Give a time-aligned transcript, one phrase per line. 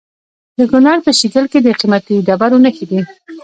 [0.57, 2.99] د کونړ په شیګل کې د قیمتي ډبرو نښې دي.